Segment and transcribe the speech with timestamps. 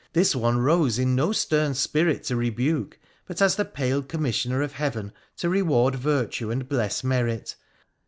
[0.13, 4.63] This one rose in no stern spirit to rebuke, but as the pale commis sioner
[4.63, 7.55] of Heaven to reward virtue and bless merit.